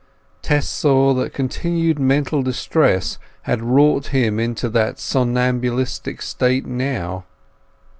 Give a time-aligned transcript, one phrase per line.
[0.41, 7.25] Tess saw that continued mental distress had wrought him into that somnambulistic state now.